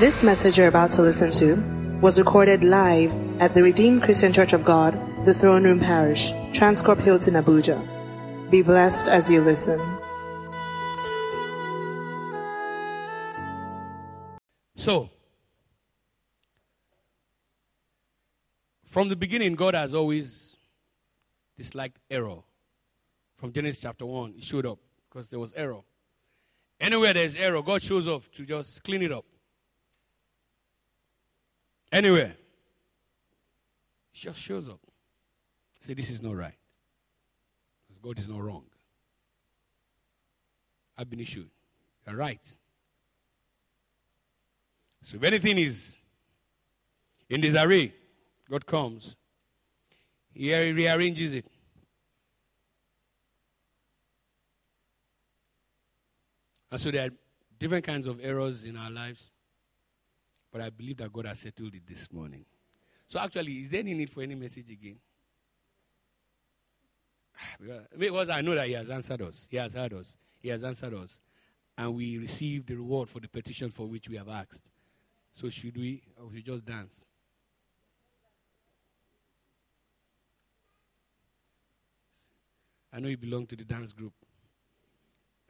[0.00, 1.54] This message you're about to listen to
[2.00, 4.92] was recorded live at the Redeemed Christian Church of God,
[5.24, 7.78] the Throne Room Parish, Transcorp Hilton, Abuja.
[8.50, 9.80] Be blessed as you listen.
[14.74, 15.10] So,
[18.84, 20.56] from the beginning, God has always
[21.56, 22.38] disliked error.
[23.36, 25.82] From Genesis chapter 1, it showed up because there was error.
[26.80, 29.24] Anywhere there's error, God shows up to just clean it up.
[31.94, 32.34] Anywhere.
[34.10, 34.80] He just shows up.
[35.80, 36.56] Say, this is not right.
[37.86, 38.64] Because God is not wrong.
[40.98, 41.48] I've been issued.
[42.04, 42.44] You're right.
[45.02, 45.96] So if anything is
[47.28, 47.94] in disarray,
[48.50, 49.14] God comes.
[50.32, 51.46] He rearranges it.
[56.72, 57.10] And so there are
[57.56, 59.30] different kinds of errors in our lives.
[60.54, 62.44] But I believe that God has settled it this morning.
[63.08, 64.98] So actually, is there any need for any message again?
[67.98, 69.48] Because I know that He has answered us.
[69.50, 70.16] He has heard us.
[70.40, 71.18] He has answered us.
[71.76, 74.70] And we received the reward for the petition for which we have asked.
[75.32, 77.04] So should we, or should we just dance?
[82.92, 84.12] I know you belong to the dance group.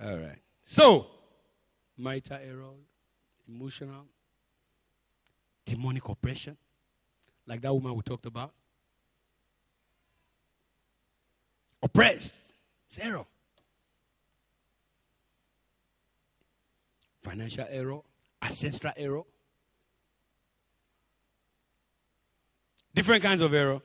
[0.03, 0.39] All right.
[0.63, 1.09] So,
[1.99, 2.71] marital error,
[3.47, 4.07] emotional,
[5.65, 6.57] demonic oppression,
[7.47, 8.53] like that woman we talked about.
[11.83, 12.53] Oppressed,
[12.93, 13.27] zero.
[17.23, 18.01] Financial error,
[18.43, 19.23] ancestral error,
[22.95, 23.81] different kinds of error.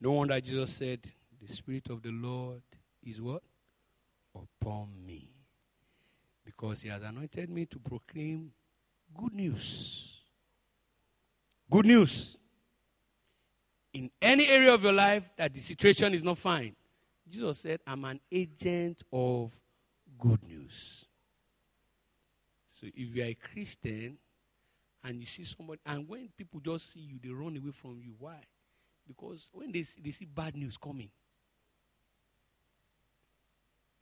[0.00, 1.00] No wonder Jesus said,
[1.40, 2.62] The Spirit of the Lord
[3.04, 3.42] is what?
[4.34, 5.30] Upon me.
[6.44, 8.50] Because he has anointed me to proclaim
[9.16, 10.20] good news.
[11.70, 12.36] Good news.
[13.92, 16.74] In any area of your life that the situation is not fine,
[17.28, 19.52] Jesus said, I'm an agent of
[20.18, 21.06] good news.
[22.68, 24.18] So if you are a Christian
[25.04, 28.14] and you see somebody, and when people just see you, they run away from you.
[28.18, 28.40] Why?
[29.06, 31.10] Because when they see, they see bad news coming,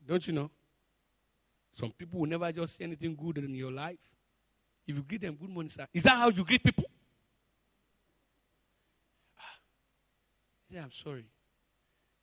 [0.07, 0.51] don't you know?
[1.73, 3.99] Some people will never just see anything good in your life.
[4.91, 5.87] If you greet them, good morning, sir.
[5.95, 6.85] Is that how you greet people?
[10.69, 11.27] Yeah, I'm sorry.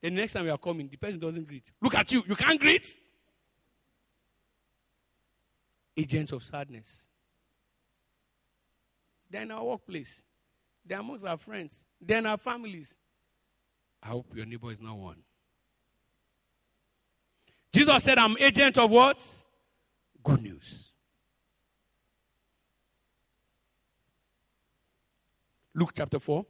[0.01, 1.71] The next time you are coming, the person doesn't greet.
[1.81, 2.23] Look at you.
[2.27, 2.85] You can't greet.
[5.95, 7.07] Agents of sadness.
[9.29, 10.25] They're in our workplace.
[10.85, 11.85] They're amongst our friends.
[12.01, 12.97] They're in our families.
[14.03, 15.23] I hope your neighbor is not one.
[17.71, 19.23] Jesus said, I'm agent of what?
[20.21, 20.93] Good news.
[25.77, 26.43] Luke chapter 4.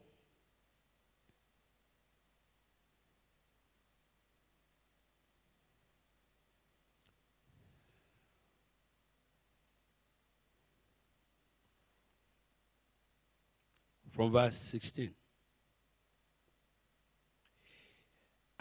[14.13, 15.13] From verse 16.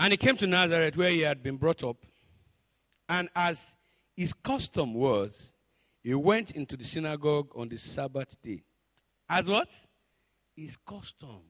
[0.00, 1.98] And he came to Nazareth where he had been brought up.
[3.08, 3.76] And as
[4.16, 5.52] his custom was,
[6.02, 8.64] he went into the synagogue on the Sabbath day.
[9.28, 9.68] As what?
[10.56, 11.40] His custom.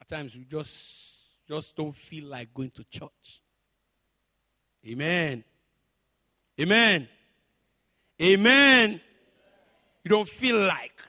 [0.00, 1.16] At times we just
[1.48, 3.40] just don't feel like going to church.
[4.86, 5.42] Amen.
[6.60, 7.08] Amen.
[8.20, 9.00] Amen.
[10.04, 11.02] You don't feel like.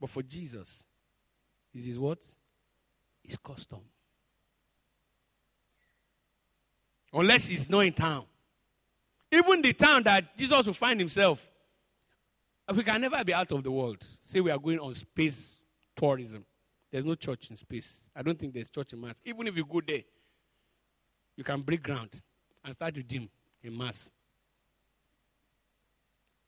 [0.00, 0.84] But for Jesus,
[1.74, 2.18] is his what?
[3.22, 3.80] His custom.
[7.12, 8.24] Unless he's not in town.
[9.32, 11.46] Even the town that Jesus will find himself,
[12.74, 14.04] we can never be out of the world.
[14.22, 15.58] Say we are going on space
[15.96, 16.44] tourism.
[16.90, 18.02] There's no church in space.
[18.14, 19.20] I don't think there's church in Mars.
[19.24, 20.02] Even if you go there,
[21.36, 22.10] you can break ground
[22.64, 23.28] and start redeem
[23.62, 24.12] in Mars.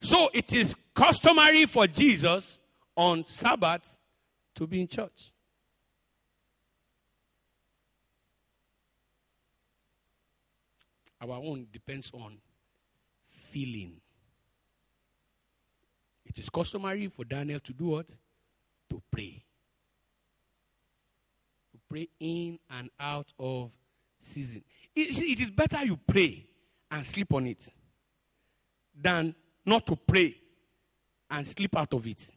[0.01, 2.59] So it is customary for Jesus
[2.95, 3.97] on Sabbath
[4.55, 5.31] to be in church.
[11.21, 12.37] Our own depends on
[13.49, 14.01] feeling.
[16.35, 18.07] It is customary for Daniel to do what?
[18.89, 19.43] To pray.
[21.71, 23.71] To pray in and out of
[24.19, 24.63] season.
[24.95, 26.47] It, it is better you pray
[26.89, 27.71] and sleep on it
[28.99, 30.35] than not to pray
[31.29, 32.27] and sleep out of it.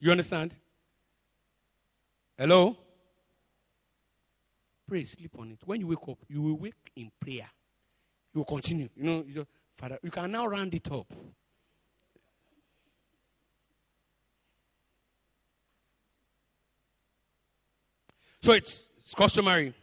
[0.00, 0.54] You understand?
[2.36, 2.76] Hello?
[4.86, 5.60] Pray, sleep on it.
[5.64, 7.48] When you wake up, you will wake in prayer
[8.34, 8.90] You will continue.
[8.96, 11.10] You know, you, just, Father, you can now round it up.
[18.42, 19.74] So it's, it's customary.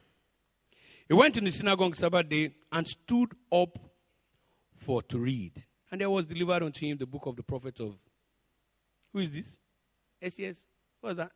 [1.08, 3.78] He went in the synagogue Sabbath day and stood up
[4.76, 5.64] for to read.
[5.92, 7.96] And there was delivered unto him the book of the prophet of.
[9.14, 9.60] Who is this?
[10.34, 10.66] SES?
[11.00, 11.32] What's that?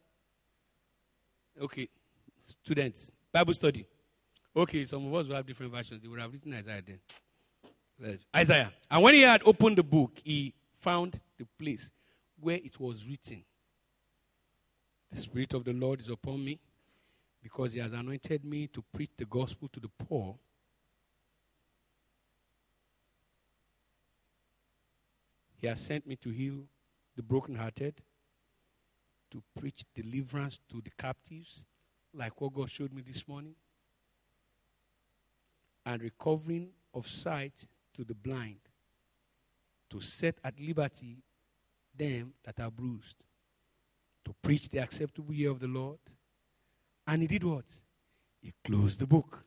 [1.62, 1.88] Okay.
[2.48, 3.12] Students.
[3.32, 3.86] Bible study.
[4.54, 6.02] Okay, some of us will have different versions.
[6.02, 8.20] They would have written Isaiah then.
[8.36, 8.74] Isaiah.
[8.90, 11.90] And when he had opened the book, he found the place
[12.40, 13.44] where it was written
[15.12, 16.60] The Spirit of the Lord is upon me
[17.42, 20.36] because he has anointed me to preach the gospel to the poor.
[25.58, 26.64] He has sent me to heal
[27.16, 27.96] the brokenhearted,
[29.32, 31.66] to preach deliverance to the captives,
[32.14, 33.56] like what God showed me this morning,
[35.86, 37.66] and recovering of sight
[37.96, 38.60] to the blind,
[39.90, 41.18] to set at liberty
[41.96, 43.24] them that are bruised,
[44.26, 46.00] to preach the acceptable year of the Lord
[47.08, 47.66] and he did what?
[48.42, 49.44] He closed the book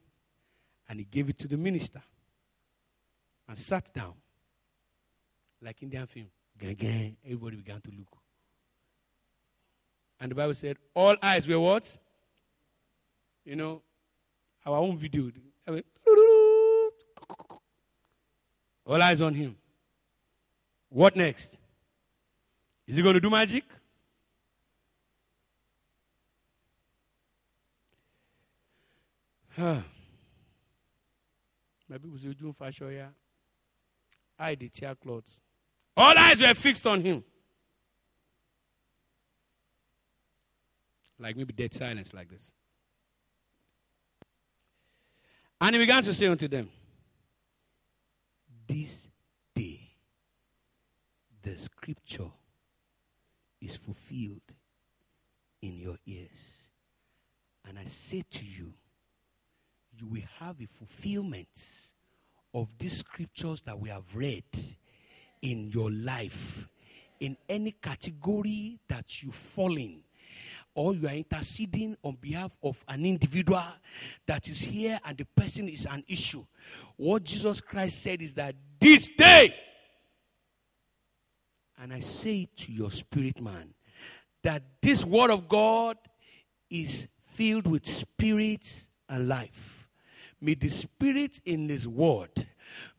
[0.89, 2.03] and he gave it to the minister
[3.49, 4.15] and sat down
[5.61, 6.27] like Indian film.
[6.59, 8.17] Gang, Everybody began to look.
[10.21, 11.97] And the Bible said, all eyes were what?
[13.45, 13.83] You know,
[14.65, 15.31] our own video.
[18.87, 19.57] All eyes on him.
[20.89, 21.59] What next?
[22.87, 23.65] Is he going to do magic?
[29.57, 29.83] My
[31.91, 33.09] people say, June fashion, yeah.
[34.39, 35.41] I did tear clothes.
[35.97, 37.23] All eyes were fixed on him.
[41.19, 42.53] Like maybe dead silence like this.
[45.61, 46.69] And he began to say unto them,
[48.67, 49.09] This
[49.55, 49.95] day
[51.43, 52.31] the scripture
[53.61, 54.43] is fulfilled
[55.63, 56.69] in your ears.
[57.67, 58.75] And I say to you,
[59.99, 61.49] you will have a fulfillment
[62.53, 64.45] of these scriptures that we have read
[65.43, 66.69] in your life,
[67.21, 70.01] in any category that you fall in,
[70.75, 73.63] or you are interceding on behalf of an individual
[74.27, 76.45] that is here and the person is an issue.
[76.97, 79.55] What Jesus Christ said is that this day,
[81.81, 83.75] and I say to your spirit man,
[84.43, 85.97] that this word of God
[86.71, 89.84] is filled with spirit and life.
[90.45, 92.47] May the Spirit in His Word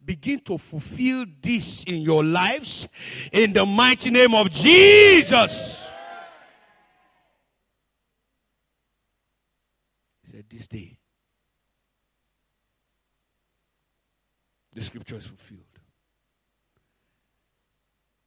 [0.03, 2.88] begin to fulfill this in your lives
[3.31, 5.88] in the mighty name of Jesus.
[10.24, 10.97] He said, This day,
[14.74, 15.62] the scripture is fulfilled.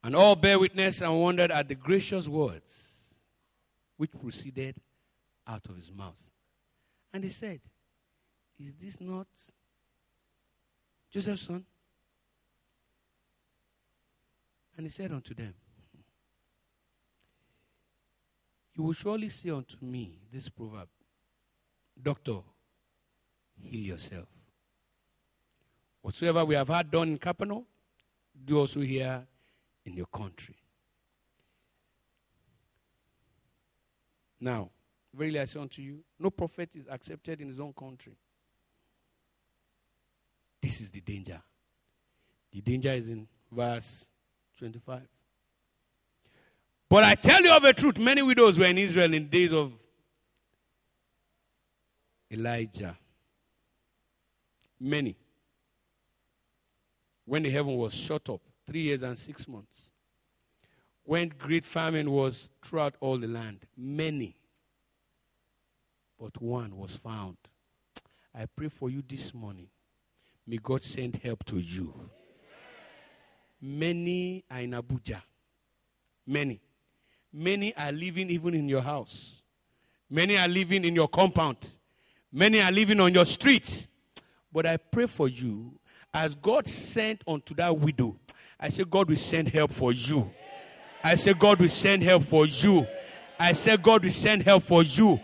[0.04, 3.16] And all bear witness and wondered at the gracious words
[3.96, 4.76] which proceeded
[5.44, 6.24] out of his mouth.
[7.12, 7.60] And he said,
[8.58, 9.26] is this not
[11.10, 11.64] Joseph's son?
[14.76, 15.54] And he said unto them,
[18.74, 20.88] You will surely say unto me this proverb,
[22.00, 22.38] Doctor,
[23.60, 24.28] heal yourself.
[26.00, 27.66] Whatsoever we have had done in Capernaum,
[28.44, 29.26] do also here
[29.84, 30.54] in your country.
[34.40, 34.70] Now,
[35.12, 38.16] verily I say unto you, no prophet is accepted in his own country.
[40.80, 41.40] Is the danger.
[42.52, 44.06] The danger is in verse
[44.58, 45.02] 25.
[46.88, 49.72] But I tell you of a truth, many widows were in Israel in days of
[52.30, 52.96] Elijah.
[54.80, 55.16] Many.
[57.24, 59.90] When the heaven was shut up, three years and six months.
[61.04, 64.36] When great famine was throughout all the land, many.
[66.18, 67.36] But one was found.
[68.34, 69.68] I pray for you this morning
[70.48, 71.92] May God send help to you.
[73.60, 75.20] Many are in Abuja.
[76.26, 76.62] Many.
[77.30, 79.42] Many are living even in your house.
[80.08, 81.58] Many are living in your compound.
[82.32, 83.88] Many are living on your streets.
[84.50, 85.78] But I pray for you
[86.14, 88.16] as God sent unto that widow.
[88.58, 90.30] I say, God will send help for you.
[91.04, 92.86] I say, God will send help for you.
[93.38, 95.20] I say, God will send help for you.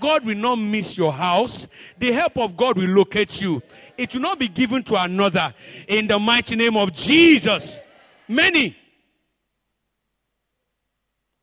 [0.00, 1.66] God will not miss your house.
[1.98, 3.60] The help of God will locate you.
[3.98, 5.52] It will not be given to another.
[5.88, 7.80] In the mighty name of Jesus.
[8.28, 8.76] Many.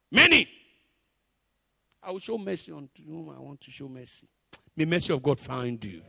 [0.09, 0.47] Many.
[2.01, 4.29] I will show mercy on whom I want to show mercy.
[4.73, 6.01] May mercy of God find you.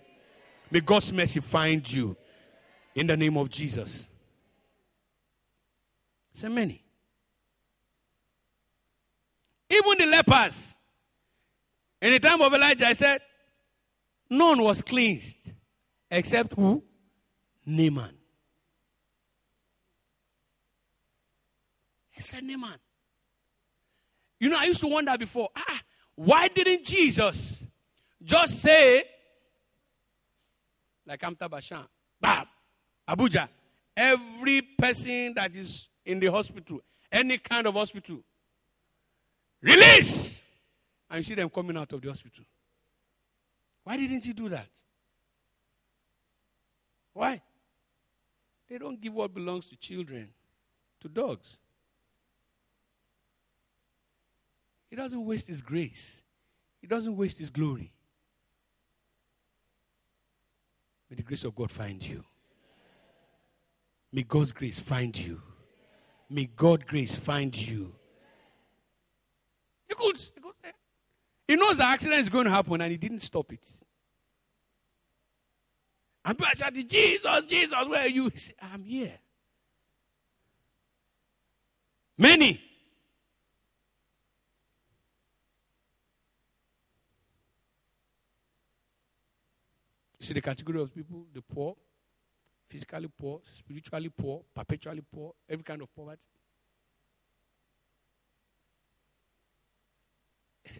[0.70, 2.16] May God's mercy find you.
[2.94, 4.06] In the name of Jesus.
[6.32, 6.80] So many.
[9.68, 10.74] Even the lepers.
[12.00, 13.20] In the time of Elijah, I said,
[14.30, 15.54] none was cleansed
[16.10, 16.82] except who?
[17.64, 18.14] Naaman.
[22.10, 22.78] He said, Naaman.
[24.38, 25.80] You know, I used to wonder before, ah,
[26.14, 27.64] why didn't Jesus
[28.22, 29.04] just say,
[31.06, 31.84] like Amta Bashan,
[32.20, 32.46] Bam,
[33.08, 33.48] Abuja,
[33.96, 38.20] every person that is in the hospital, any kind of hospital,
[39.62, 40.40] release!
[41.08, 42.44] And you see them coming out of the hospital.
[43.84, 44.68] Why didn't he do that?
[47.16, 47.40] Why?
[48.68, 50.28] They don't give what belongs to children
[51.00, 51.56] to dogs.
[54.90, 56.22] He doesn't waste his grace,
[56.78, 57.90] he doesn't waste his glory.
[61.08, 62.22] May the grace of God find you.
[64.12, 65.40] May God's grace find you.
[66.28, 67.94] May God's grace find you.
[69.88, 70.72] He could, could say,
[71.48, 73.64] he knows the accident is going to happen and he didn't stop it.
[76.26, 78.28] And people shouting, Jesus, Jesus, where are you?
[78.30, 79.16] He said, I'm here.
[82.18, 82.60] Many.
[90.18, 91.76] You see the category of people, the poor,
[92.66, 96.26] physically poor, spiritually poor, perpetually poor, every kind of poverty.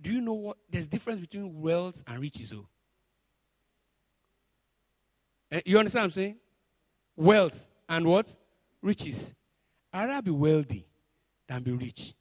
[0.00, 0.56] Do you know what?
[0.68, 2.52] There's difference between wealth and riches.
[2.52, 2.66] Oh.
[5.54, 6.36] Eh, you understand what I'm saying?
[7.16, 8.34] Wealth and what?
[8.82, 9.32] Riches.
[9.92, 10.84] I'd rather be wealthy
[11.46, 12.12] than be rich.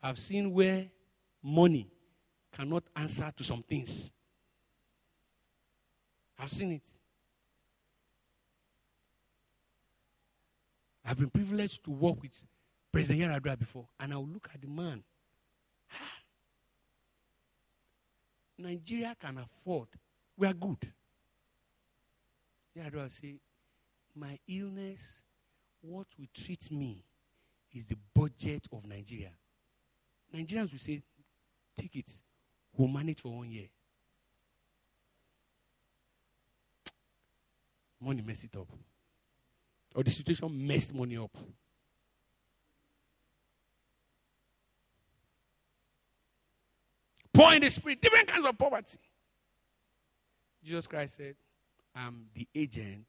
[0.00, 0.86] I've seen where
[1.42, 1.90] money
[2.56, 4.12] cannot answer to some things.
[6.38, 6.86] I've seen it.
[11.04, 12.44] I've been privileged to work with
[12.92, 15.02] President Yar'Adua before, and I'll look at the man.
[18.58, 19.88] Nigeria can afford.
[20.36, 20.92] We are good.
[22.76, 23.36] Yar'Adua will say,
[24.14, 25.00] My illness,
[25.80, 27.04] what will treat me
[27.72, 29.32] is the budget of Nigeria.
[30.34, 31.02] Nigerians will say,
[31.76, 32.10] Take it.
[32.76, 33.68] We'll manage for one year.
[38.00, 38.68] Money mess it up.
[39.94, 41.36] Or the situation messed money up.
[47.36, 48.98] Poor in the spirit, different kinds of poverty.
[50.64, 51.36] Jesus Christ said,
[51.94, 53.06] I'm the agent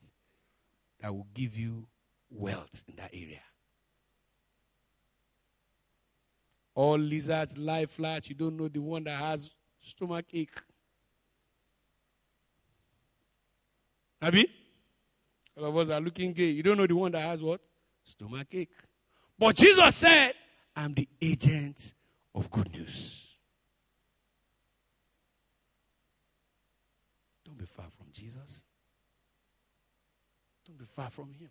[0.99, 1.87] that will give you
[2.29, 3.41] wealth in that area.
[6.75, 8.29] All lizards lie flat.
[8.29, 9.49] You don't know the one that has
[9.81, 10.61] stomach ache.
[14.21, 14.47] Abby?
[15.57, 16.49] All of us are looking gay.
[16.49, 17.61] You don't know the one that has what?
[18.03, 18.69] Stomach ache.
[19.39, 20.33] But Jesus said,
[20.75, 21.93] I'm the agent
[22.35, 23.26] of good news.
[27.57, 28.63] Don't be far from Jesus.
[30.65, 31.49] Don't be far from him.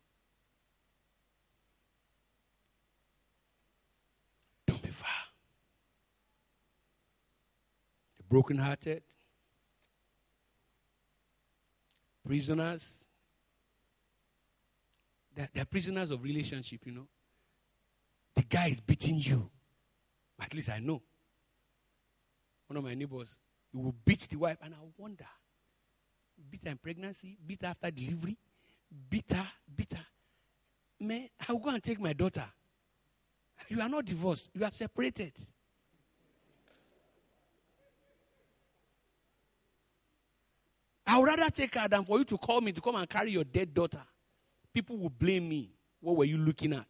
[4.67, 5.09] Don't be far.
[8.19, 9.03] The brokenhearted,
[12.25, 13.05] prisoners,
[15.35, 17.09] they're, they're prisoners of relationship, you know.
[18.37, 19.51] The guy is beating you.
[20.41, 21.03] At least I know.
[22.69, 23.39] One of my neighbors,
[23.73, 25.27] he will beat the wife, and I wonder.
[26.51, 28.37] Beat her in pregnancy, bitter after delivery,
[29.11, 30.05] bitter, bitter.
[31.01, 32.45] Man, I will go and take my daughter.
[33.69, 35.33] You are not divorced, you are separated.
[41.07, 43.31] I would rather take her than for you to call me to come and carry
[43.31, 44.03] your dead daughter.
[44.75, 45.71] People will blame me.
[46.01, 46.87] What were you looking at?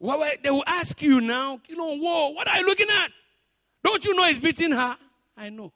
[0.00, 3.10] Well, they will ask you now, you know, whoa, what are you looking at?
[3.82, 4.96] Don't you know he's beating her?
[5.36, 5.72] I know.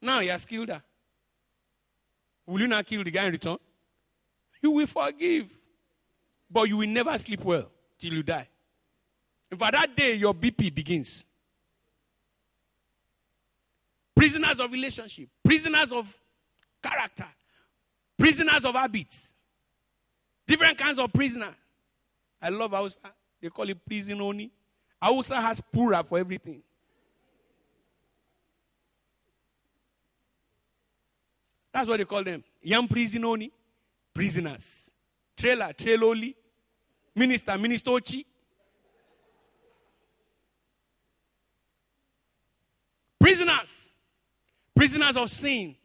[0.00, 0.82] Now he has killed her.
[2.46, 3.58] Will you not kill the guy in return?
[4.62, 5.50] You will forgive.
[6.50, 8.48] But you will never sleep well till you die.
[9.50, 11.24] And for that day, your BP begins.
[14.14, 16.14] Prisoners of relationship, prisoners of
[16.82, 17.26] character,
[18.18, 19.34] prisoners of habits,
[20.46, 21.54] different kinds of prisoner.
[22.42, 22.98] I love Hausa.
[23.40, 24.50] They call it prison only.
[25.00, 26.62] Hausa has pura for everything.
[31.72, 32.44] That's what they call them.
[32.62, 33.52] Young prison only.
[34.12, 34.90] Prisoners.
[35.36, 36.34] Trailer, trailoli.
[37.14, 38.24] Minister, ministochi.
[43.18, 43.92] Prisoners.
[44.74, 45.76] Prisoners of sin.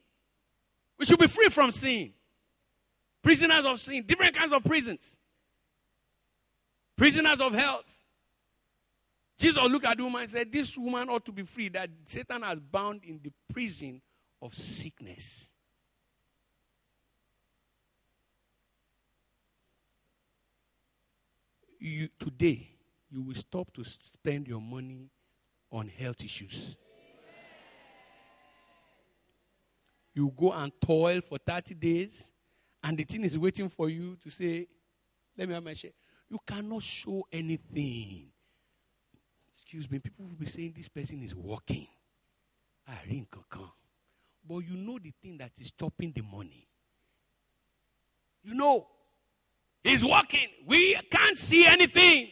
[0.98, 2.13] We should be free from sin.
[3.22, 4.03] Prisoners of sin.
[4.05, 5.17] Different kinds of prisons.
[6.98, 8.05] Prisoners of health.
[9.38, 12.42] Jesus looked at the woman and said, This woman ought to be free, that Satan
[12.42, 14.01] has bound in the prison
[14.42, 15.51] of sickness.
[21.80, 22.70] You, today,
[23.12, 25.10] you will stop to spend your money
[25.72, 26.77] on health issues.
[30.13, 32.32] You go and toil for 30 days,
[32.82, 34.68] and the thing is waiting for you to say,
[35.38, 35.92] Let me have my share.
[36.30, 38.32] You cannot show anything.
[39.65, 41.88] Excuse me, people will be saying this person is walking.
[42.88, 43.27] I ring
[44.48, 46.67] But you know the thing that is chopping the money.
[48.43, 48.86] You know,
[49.84, 50.48] he's walking.
[50.67, 52.27] We can't see anything.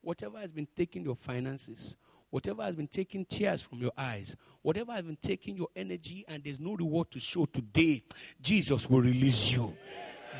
[0.00, 1.96] Whatever has been taking your finances,
[2.30, 6.44] whatever has been taking tears from your eyes, whatever has been taking your energy, and
[6.44, 8.04] there's no reward to show today,
[8.40, 9.76] Jesus will release you.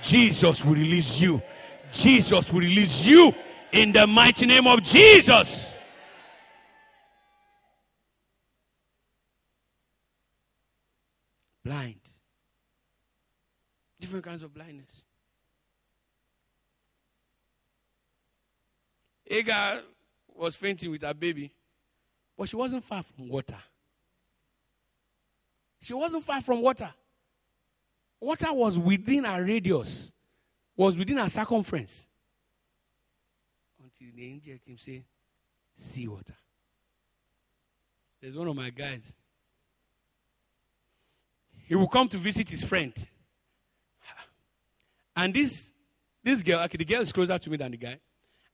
[0.00, 1.42] Jesus will release you.
[1.90, 3.34] Jesus will release you
[3.72, 5.68] in the mighty name of Jesus.
[11.68, 12.00] Blind.
[14.08, 15.04] Different kinds of blindness.
[19.26, 19.82] Agar
[20.34, 21.52] was fainting with her baby,
[22.34, 23.58] but she wasn't far from water.
[25.82, 26.90] She wasn't far from water.
[28.18, 30.14] Water was within her radius
[30.74, 32.08] was within a circumference.
[33.84, 35.04] Until the angel came say,
[35.74, 36.36] sea water.
[38.22, 39.02] There's one of my guys.
[41.66, 42.94] He will come to visit his friend.
[45.18, 45.74] And this
[46.22, 47.98] this girl, okay, the girl is closer to me than the guy.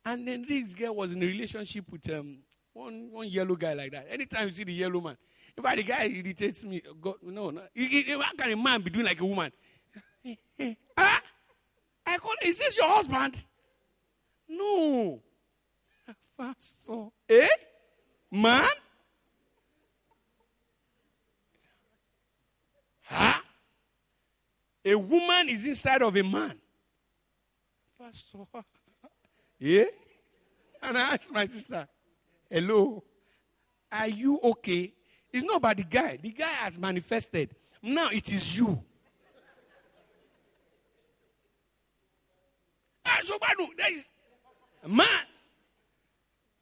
[0.03, 2.39] And then this girl was in a relationship with um,
[2.73, 4.07] one, one yellow guy like that.
[4.09, 5.19] Anytime you see the yellow man,
[5.57, 6.81] in fact, the guy irritates me.
[7.03, 7.61] God, no, no.
[7.61, 9.53] How can a man be doing like a woman?
[10.97, 11.21] ah?
[12.07, 13.45] I call, is this your husband?
[14.49, 15.21] No.
[16.39, 17.09] Pastor.
[17.29, 17.49] Eh?
[18.31, 18.69] Man?
[24.85, 26.55] A woman is inside of a man.
[27.99, 28.39] Pastor.
[29.59, 29.85] yeah?
[30.83, 31.89] And I asked my sister,
[32.51, 33.03] hello,
[33.91, 34.93] are you okay?
[35.33, 36.19] It's not about the guy.
[36.23, 37.57] The guy has manifested.
[37.83, 38.85] Now it is you.
[43.25, 43.39] so.
[43.77, 44.09] There is
[44.87, 45.07] man.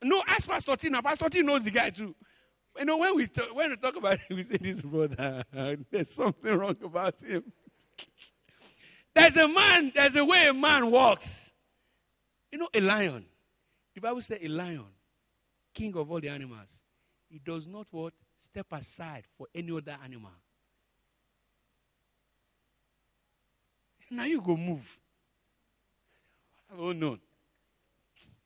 [0.02, 1.02] No, ask Pastor Tina.
[1.02, 2.14] Pastor Tina knows the guy too.
[2.78, 5.44] You know, when we talk, when we talk about it, we say this brother,
[5.90, 7.44] there's something wrong about him.
[9.14, 11.52] There's a man, there's a way a man walks.
[12.50, 13.24] You know, a lion.
[13.94, 14.86] The Bible says a lion,
[15.74, 16.82] king of all the animals,
[17.28, 18.14] he does not what?
[18.38, 20.30] Step aside for any other animal.
[24.10, 24.98] Now you go move.
[26.78, 27.18] Oh no.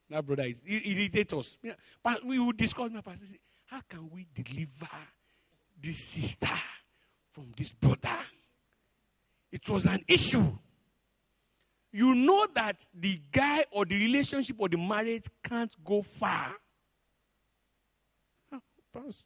[0.08, 1.58] That brother is he irritates us.
[2.02, 3.26] But we will discuss my pastor.
[3.66, 4.88] How can we deliver
[5.80, 6.54] this sister
[7.32, 8.18] from this brother?
[9.56, 10.52] It was an issue.
[11.90, 16.52] You know that the guy or the relationship or the marriage can't go far.
[18.92, 19.24] Pastor,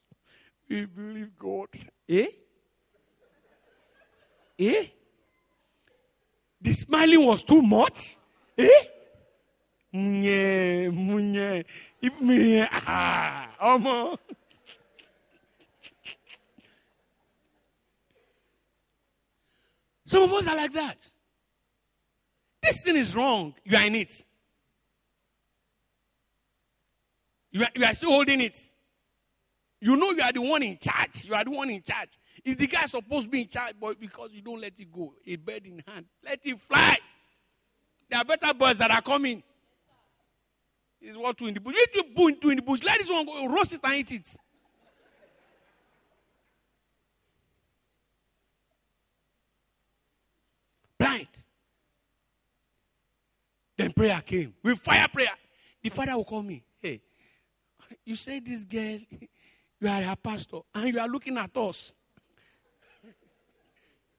[0.68, 1.66] we believe God.
[2.08, 2.28] Eh?
[4.56, 4.86] Eh?
[6.62, 8.16] The smiling was too much.
[8.56, 8.68] Eh?
[9.92, 11.64] Munye, munye.
[12.00, 14.16] If me, ah, omo.
[20.10, 21.08] Some of us are like that.
[22.60, 23.54] This thing is wrong.
[23.64, 24.24] You are in it.
[27.52, 28.58] You are, you are still holding it.
[29.80, 31.26] You know you are the one in charge.
[31.26, 32.18] You are the one in charge.
[32.44, 35.14] Is the guy supposed to be in charge, but because you don't let it go,
[35.24, 36.98] a bird in hand, let it fly.
[38.08, 39.44] There are better birds that are coming.
[41.00, 41.76] Is what to in the bush.
[41.94, 44.26] You two in the bush, let this one go, roast it and eat it.
[51.00, 51.26] Blind.
[53.80, 54.52] Then prayer came.
[54.62, 55.32] With fire prayer.
[55.82, 56.62] The father will call me.
[56.82, 57.00] Hey,
[58.04, 58.98] you say this girl,
[59.80, 61.94] you are a pastor, and you are looking at us.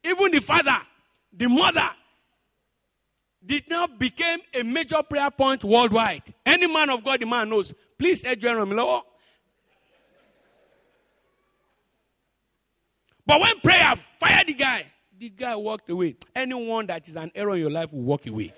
[0.04, 0.80] Even the father,
[1.32, 1.91] the mother,
[3.45, 6.24] did now became a major prayer point worldwide.
[6.43, 7.71] Any man of God, the man knows.
[8.00, 9.04] Please, Adrian Romilo.
[13.28, 14.86] But when prayer fired the guy,
[15.19, 16.15] the guy walked away.
[16.36, 18.56] Anyone that is an error in your life will walk away.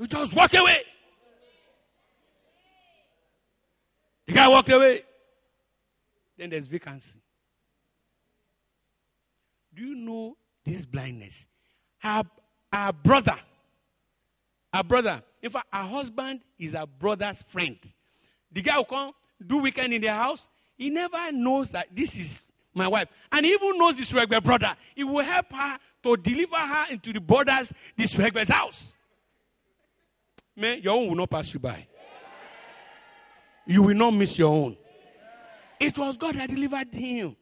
[0.00, 0.82] You just walk away.
[4.26, 5.02] The guy walked away.
[6.38, 7.18] Then there's vacancy.
[9.74, 11.46] Do you know this blindness?
[11.98, 12.22] Her,
[12.72, 13.36] her brother,
[14.72, 17.76] her brother, in fact, her husband is her brother's friend.
[18.50, 19.12] The guy will come,
[19.46, 20.48] do weekend in their house.
[20.78, 23.08] He never knows that this is my wife.
[23.30, 24.74] And he even knows this Swegbe brother.
[24.94, 28.94] He will help her to deliver her into the borders, this Swegbe's house.
[30.60, 31.86] Man, your own will not pass you by.
[33.66, 34.76] You will not miss your own.
[35.78, 37.34] It was God that delivered him.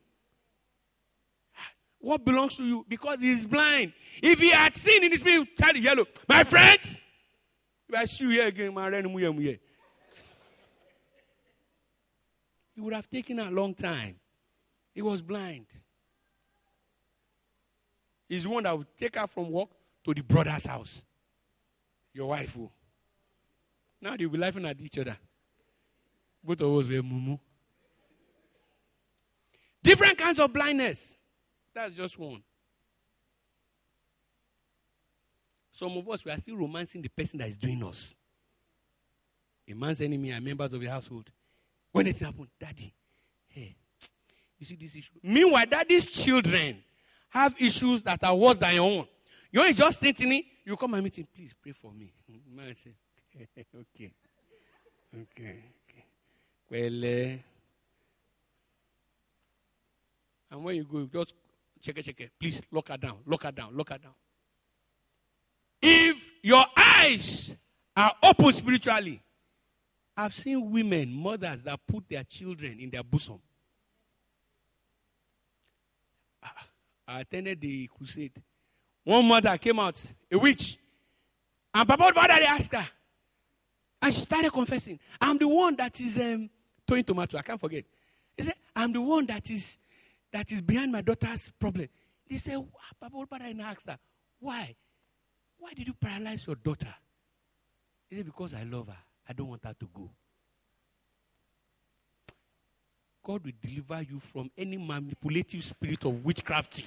[1.99, 2.87] What belongs to you?
[2.89, 3.93] Because he's blind.
[4.23, 8.25] If he had seen in the spirit, tell the yellow, my friend, if I see
[8.25, 9.59] you here again, my friend, It
[12.77, 14.15] would have taken a long time.
[14.95, 15.67] He was blind.
[18.29, 19.71] He's the one that would take her from work
[20.05, 21.03] to the brother's house.
[22.15, 22.55] Your wife.
[22.55, 22.71] Who?
[24.01, 25.17] Now they'll be laughing at each other.
[26.43, 27.39] Both of us were mumu.
[29.83, 31.17] Different kinds of blindness.
[31.75, 32.43] That's just one.
[35.71, 38.15] Some of us, we are still romancing the person that is doing us.
[39.69, 41.31] A man's enemy are members of the household.
[41.93, 42.93] When it happened, daddy,
[43.49, 43.77] hey,
[44.59, 45.15] you see this issue.
[45.23, 46.83] Meanwhile, daddy's children
[47.31, 49.07] have issues that are worse than your own.
[49.53, 52.13] You're just thinking, you come and meet him, please pray for me.
[52.55, 52.75] Man
[53.59, 54.13] okay.
[55.15, 55.65] Okay.
[55.85, 56.05] Okay.
[56.71, 57.39] Well,
[60.51, 61.35] and when you go, just
[61.81, 62.31] check it, check it.
[62.41, 64.15] Please lock her down, lock her down, lock her down.
[65.81, 67.55] If your eyes
[67.97, 69.23] are open spiritually,
[70.17, 73.39] I've seen women, mothers that put their children in their bosom.
[77.07, 78.33] I attended the crusade.
[79.05, 80.79] One mother came out, a witch.
[81.73, 82.87] And Papa Daddy asked her.
[84.01, 84.99] And she started confessing.
[85.21, 86.49] I'm the one that is um,
[86.87, 87.37] throwing tomato.
[87.39, 87.85] I can't forget.
[88.37, 89.79] He said, I'm the one that is
[90.33, 91.89] that is behind my daughter's problem.
[92.29, 92.63] They said,
[93.01, 93.99] Papa Daddy asked her,
[94.39, 94.75] Why?
[95.59, 96.95] Why did you paralyze your daughter?
[98.09, 98.97] He said, Because I love her.
[99.29, 100.11] I don't want her to go.
[103.25, 106.83] God will deliver you from any manipulative spirit of witchcraft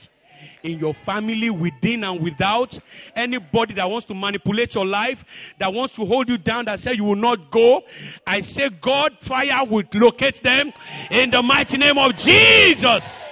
[0.64, 2.78] in your family, within and without.
[3.16, 5.26] Anybody that wants to manipulate your life,
[5.60, 7.84] that wants to hold you down, that say you will not go.
[8.26, 10.72] I say, God, fire will locate them
[11.10, 13.24] in the mighty name of Jesus.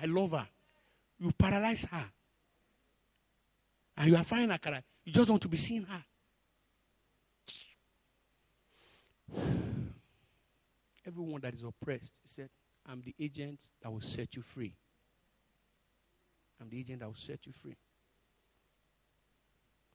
[0.00, 0.46] I love her.
[1.18, 2.04] You paralyze her.
[3.96, 4.82] And you are finding her.
[5.04, 6.04] You just want to be seeing her.
[11.06, 12.48] Everyone that is oppressed, he said,
[12.86, 14.74] I'm the agent that will set you free.
[16.60, 17.76] I'm the agent that will set you free.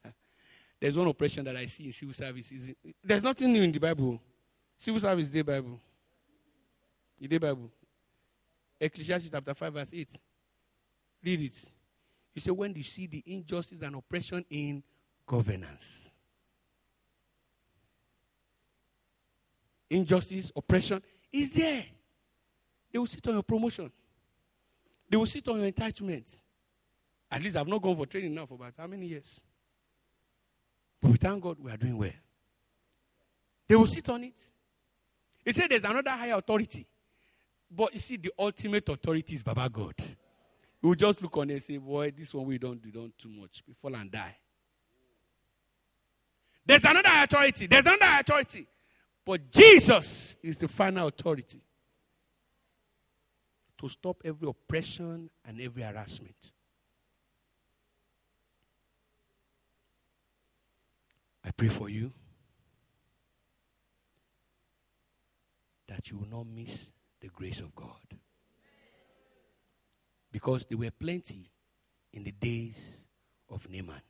[0.79, 2.51] There's one oppression that I see in civil service.
[3.03, 4.19] There's nothing new in the Bible.
[4.77, 5.79] Civil service the Bible.
[7.19, 7.69] The Bible.
[8.79, 10.09] Ecclesiastes chapter 5, verse 8.
[11.23, 11.55] Read it.
[12.33, 14.81] You say, when you see the injustice and oppression in
[15.27, 16.13] governance,
[19.89, 21.83] injustice, oppression is there.
[22.91, 23.91] They will sit on your promotion.
[25.09, 26.41] They will sit on your entitlement.
[27.31, 29.39] At least I've not gone for training now for about how many years?
[31.01, 32.11] But we thank God we are doing well.
[33.67, 34.33] They will sit on it.
[35.45, 36.85] He said there's another higher authority.
[37.71, 39.93] But you see, the ultimate authority is Baba God.
[40.81, 43.61] Will just look on and say, Boy, this one we don't do don't too much.
[43.67, 44.35] We fall and die.
[46.65, 47.67] There's another authority.
[47.67, 48.65] There's another authority.
[49.25, 51.61] But Jesus is the final authority
[53.79, 56.51] to stop every oppression and every harassment.
[61.43, 62.11] I pray for you
[65.87, 66.85] that you will not miss
[67.21, 68.19] the grace of God.
[70.31, 71.49] Because there were plenty
[72.13, 72.97] in the days
[73.49, 74.01] of Naaman.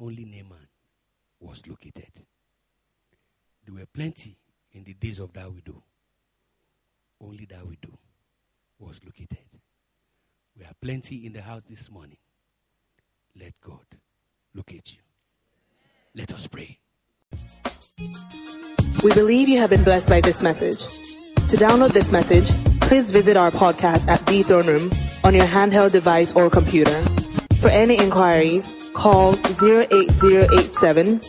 [0.00, 0.68] Only Naaman
[1.40, 2.12] was located.
[3.66, 4.36] There were plenty
[4.72, 5.82] in the days of that widow.
[7.20, 7.98] Only that widow
[8.82, 9.38] was located.
[10.58, 12.18] We are plenty in the house this morning.
[13.38, 13.86] Let God
[14.54, 15.00] locate you.
[16.14, 16.78] Let us pray.
[19.02, 20.84] We believe you have been blessed by this message.
[21.48, 24.90] To download this message, please visit our podcast at The Throne Room
[25.24, 27.00] on your handheld device or computer.
[27.60, 31.20] For any inquiries, call 08087